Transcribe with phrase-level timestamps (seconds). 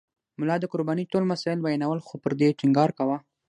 [0.39, 3.17] ملا د قربانۍ ټول مسایل بیانول خو پر دې یې ټینګار کاوه.